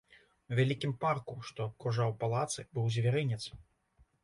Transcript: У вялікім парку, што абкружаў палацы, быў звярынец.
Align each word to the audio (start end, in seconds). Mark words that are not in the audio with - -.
У 0.53 0.55
вялікім 0.59 0.95
парку, 1.03 1.35
што 1.51 1.67
абкружаў 1.69 2.17
палацы, 2.25 2.67
быў 2.79 2.91
звярынец. 2.99 3.41